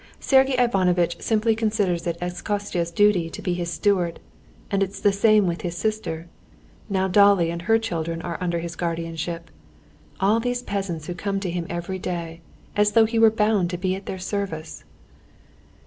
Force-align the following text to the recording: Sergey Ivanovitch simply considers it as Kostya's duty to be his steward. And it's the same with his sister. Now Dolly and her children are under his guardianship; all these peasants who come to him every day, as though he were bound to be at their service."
Sergey 0.19 0.55
Ivanovitch 0.57 1.21
simply 1.21 1.53
considers 1.55 2.07
it 2.07 2.17
as 2.19 2.41
Kostya's 2.41 2.89
duty 2.89 3.29
to 3.29 3.39
be 3.39 3.53
his 3.53 3.69
steward. 3.69 4.19
And 4.71 4.81
it's 4.81 4.99
the 4.99 5.13
same 5.13 5.45
with 5.45 5.61
his 5.61 5.77
sister. 5.77 6.27
Now 6.89 7.07
Dolly 7.07 7.51
and 7.51 7.61
her 7.61 7.77
children 7.77 8.19
are 8.23 8.39
under 8.41 8.57
his 8.57 8.75
guardianship; 8.75 9.51
all 10.19 10.39
these 10.39 10.63
peasants 10.63 11.05
who 11.05 11.13
come 11.13 11.39
to 11.41 11.51
him 11.51 11.67
every 11.69 11.99
day, 11.99 12.41
as 12.75 12.93
though 12.93 13.05
he 13.05 13.19
were 13.19 13.29
bound 13.29 13.69
to 13.69 13.77
be 13.77 13.93
at 13.93 14.07
their 14.07 14.17
service." 14.17 14.85